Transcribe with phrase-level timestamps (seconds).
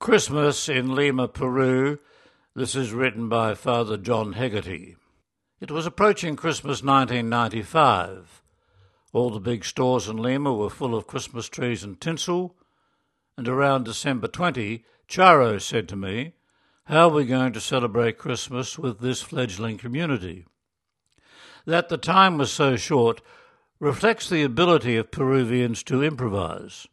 [0.00, 2.00] Christmas in Lima, Peru.
[2.56, 4.96] This is written by Father John Hegarty.
[5.60, 8.42] It was approaching Christmas 1995.
[9.12, 12.56] All the big stores in Lima were full of Christmas trees and tinsel,
[13.36, 16.34] and around December 20, Charo said to me,
[16.86, 20.46] How are we going to celebrate Christmas with this fledgling community?
[21.64, 23.22] That the time was so short
[23.78, 26.88] reflects the ability of Peruvians to improvise.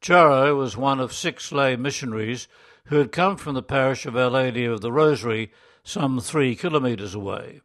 [0.00, 2.48] Charo was one of six lay missionaries
[2.86, 5.52] who had come from the parish of Our Lady of the Rosary,
[5.84, 7.60] some three kilometres away,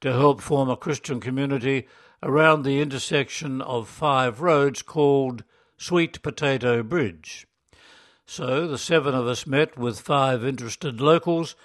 [0.00, 1.88] to help form a Christian community
[2.22, 5.42] around the intersection of five roads called
[5.76, 7.48] Sweet Potato Bridge.
[8.24, 11.56] So the seven of us met with five interested locals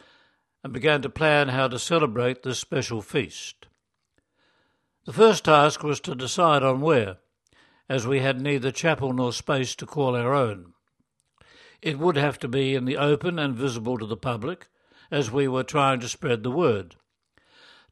[0.64, 3.68] and began to plan how to celebrate this special feast.
[5.06, 7.18] The first task was to decide on where
[7.90, 10.74] as we had neither chapel nor space to call our own.
[11.82, 14.68] It would have to be in the open and visible to the public,
[15.12, 16.96] as we were trying to spread the word.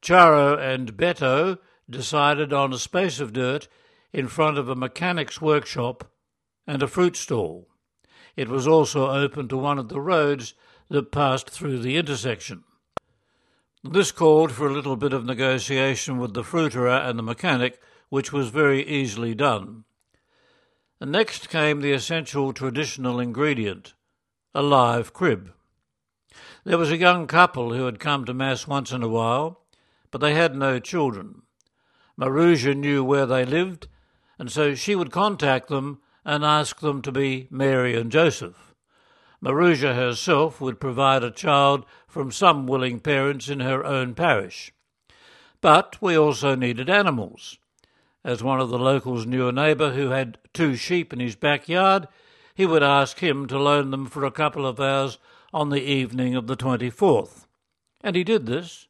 [0.01, 3.67] Charo and Beto decided on a space of dirt
[4.11, 6.11] in front of a mechanic's workshop
[6.67, 7.67] and a fruit stall.
[8.35, 10.55] It was also open to one of the roads
[10.89, 12.63] that passed through the intersection.
[13.83, 18.33] This called for a little bit of negotiation with the fruiterer and the mechanic, which
[18.33, 19.83] was very easily done.
[21.05, 23.93] Next came the essential traditional ingredient,
[24.55, 25.53] a live crib.
[26.63, 29.61] There was a young couple who had come to Mass once in a while,
[30.09, 31.43] but they had no children.
[32.19, 33.87] Maruja knew where they lived,
[34.39, 38.73] and so she would contact them and ask them to be Mary and Joseph.
[39.43, 44.73] Maruja herself would provide a child from some willing parents in her own parish.
[45.61, 47.59] But we also needed animals.
[48.25, 52.07] As one of the locals knew a neighbour who had two sheep in his backyard,
[52.55, 55.19] he would ask him to loan them for a couple of hours
[55.53, 57.45] on the evening of the 24th.
[58.01, 58.87] And he did this.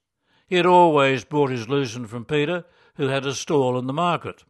[0.47, 2.63] He had always bought his lucerne from Peter,
[2.95, 4.45] who had a stall in the market.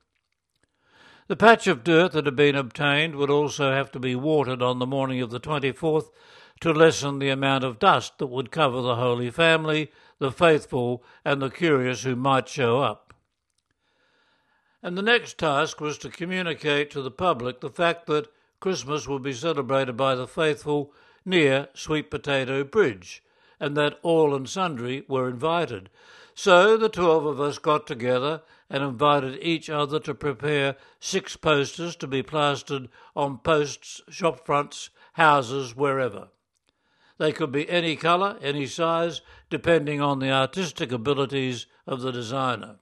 [1.26, 4.78] The patch of dirt that had been obtained would also have to be watered on
[4.78, 6.12] the morning of the 24th
[6.60, 11.42] to lessen the amount of dust that would cover the Holy Family, the faithful, and
[11.42, 13.05] the curious who might show up.
[14.86, 19.24] And the next task was to communicate to the public the fact that Christmas would
[19.24, 20.94] be celebrated by the faithful
[21.26, 23.24] near Sweet Potato Bridge,
[23.60, 25.90] and that all and sundry were invited.
[26.36, 31.96] So the twelve of us got together and invited each other to prepare six posters
[31.96, 36.28] to be plastered on posts, shop fronts, houses, wherever.
[37.18, 42.78] They could be any colour, any size, depending on the artistic abilities of the designer.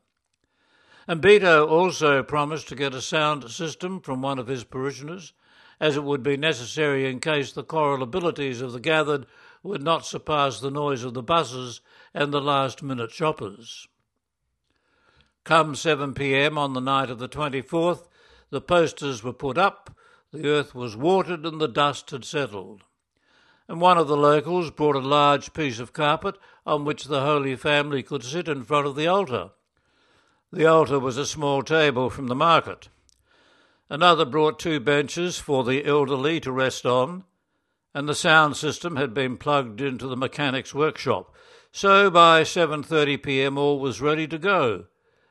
[1.07, 5.33] And Beto also promised to get a sound system from one of his parishioners,
[5.79, 9.25] as it would be necessary in case the choral abilities of the gathered
[9.63, 11.81] would not surpass the noise of the buses
[12.13, 13.87] and the last minute shoppers.
[15.43, 16.57] Come 7 p.m.
[16.57, 18.07] on the night of the 24th,
[18.49, 19.97] the posters were put up,
[20.31, 22.83] the earth was watered, and the dust had settled.
[23.67, 27.55] And one of the locals brought a large piece of carpet on which the Holy
[27.55, 29.51] Family could sit in front of the altar.
[30.53, 32.89] The altar was a small table from the market.
[33.89, 37.23] Another brought two benches for the elderly to rest on,
[37.91, 41.33] and the sound system had been plugged into the mechanic's workshop.
[41.71, 43.57] So by 7:30 p.m.
[43.57, 44.85] all was ready to go,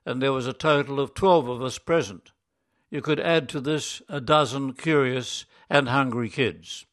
[0.05, 2.33] and there was a total of 12 of us present.
[2.91, 6.85] You could add to this a dozen curious and hungry kids.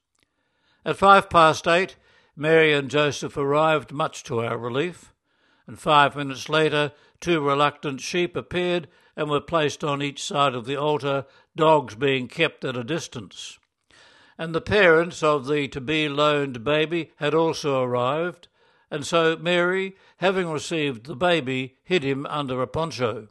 [0.86, 1.96] At five past eight,
[2.36, 5.16] Mary and Joseph arrived, much to our relief,
[5.70, 10.66] and five minutes later Two reluctant sheep appeared and were placed on each side of
[10.66, 11.26] the altar,
[11.56, 13.60] dogs being kept at a distance.
[14.38, 18.48] And the parents of the to be loaned baby had also arrived,
[18.90, 23.28] and so Mary, having received the baby, hid him under a poncho.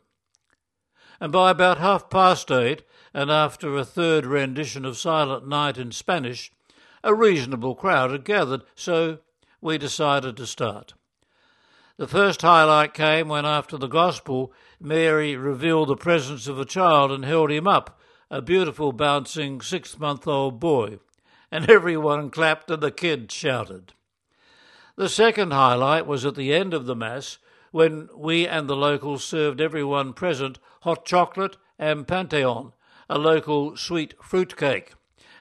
[1.18, 2.82] And by about half past eight,
[3.14, 6.52] and after a third rendition of Silent Night in Spanish,
[7.02, 9.20] a reasonable crowd had gathered, so
[9.62, 10.92] we decided to start.
[11.98, 17.10] The first highlight came when, after the Gospel, Mary revealed the presence of a child
[17.10, 17.98] and held him up,
[18.30, 21.00] a beautiful, bouncing six month old boy.
[21.50, 23.94] And everyone clapped and the kids shouted.
[24.94, 27.38] The second highlight was at the end of the Mass
[27.72, 32.74] when we and the locals served everyone present hot chocolate and panetón,
[33.10, 34.92] a local sweet fruit cake.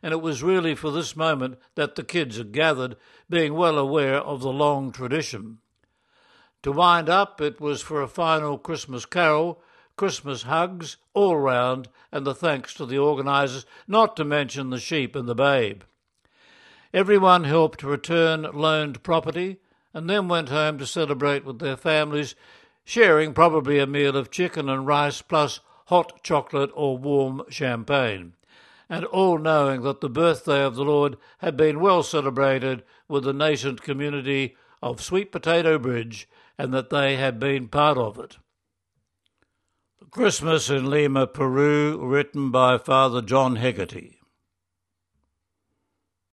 [0.01, 2.97] And it was really for this moment that the kids had gathered,
[3.29, 5.59] being well aware of the long tradition.
[6.63, 9.61] To wind up, it was for a final Christmas carol,
[9.95, 15.15] Christmas hugs all round, and the thanks to the organisers, not to mention the sheep
[15.15, 15.83] and the babe.
[16.93, 19.57] Everyone helped return loaned property
[19.93, 22.35] and then went home to celebrate with their families,
[22.85, 28.33] sharing probably a meal of chicken and rice plus hot chocolate or warm champagne,
[28.89, 33.33] and all knowing that the birthday of the Lord had been well celebrated with the
[33.33, 36.27] nascent community of Sweet Potato Bridge
[36.57, 38.37] and that they had been part of it.
[40.11, 44.16] Christmas in Lima, Peru, written by Father John Hegarty.